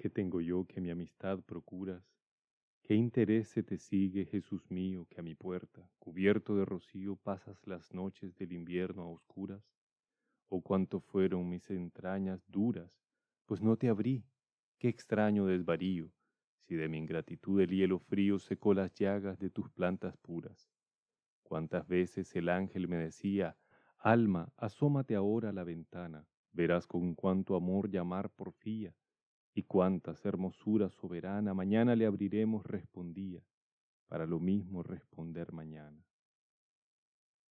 ¿Qué 0.00 0.08
tengo 0.08 0.40
yo 0.40 0.64
que 0.64 0.80
mi 0.80 0.88
amistad 0.88 1.40
procuras? 1.40 2.02
¿Qué 2.82 2.94
interés 2.94 3.48
se 3.48 3.62
te 3.62 3.76
sigue, 3.76 4.24
Jesús 4.24 4.70
mío, 4.70 5.06
que 5.10 5.20
a 5.20 5.22
mi 5.22 5.34
puerta, 5.34 5.90
cubierto 5.98 6.56
de 6.56 6.64
rocío, 6.64 7.16
pasas 7.16 7.66
las 7.66 7.92
noches 7.92 8.34
del 8.36 8.54
invierno 8.54 9.02
a 9.02 9.10
oscuras? 9.10 9.62
¿O 10.48 10.62
cuánto 10.62 11.00
fueron 11.00 11.50
mis 11.50 11.68
entrañas 11.68 12.42
duras, 12.50 12.90
pues 13.44 13.60
no 13.60 13.76
te 13.76 13.90
abrí? 13.90 14.24
Qué 14.78 14.88
extraño 14.88 15.44
desvarío, 15.44 16.10
si 16.62 16.76
de 16.76 16.88
mi 16.88 16.96
ingratitud 16.96 17.60
el 17.60 17.68
hielo 17.68 17.98
frío 17.98 18.38
secó 18.38 18.72
las 18.72 18.94
llagas 18.94 19.38
de 19.38 19.50
tus 19.50 19.68
plantas 19.68 20.16
puras. 20.16 20.72
Cuántas 21.42 21.86
veces 21.86 22.34
el 22.36 22.48
ángel 22.48 22.88
me 22.88 22.96
decía, 22.96 23.58
Alma, 23.98 24.50
asómate 24.56 25.14
ahora 25.14 25.50
a 25.50 25.52
la 25.52 25.64
ventana, 25.64 26.26
verás 26.52 26.86
con 26.86 27.14
cuánto 27.14 27.54
amor 27.54 27.90
llamar 27.90 28.30
porfía, 28.30 28.94
y 29.54 29.64
cuántas 29.64 30.24
hermosura 30.24 30.90
soberana 30.90 31.54
mañana 31.54 31.96
le 31.96 32.06
abriremos 32.06 32.64
respondía, 32.64 33.42
para 34.08 34.26
lo 34.26 34.40
mismo 34.40 34.82
responder. 34.82 35.52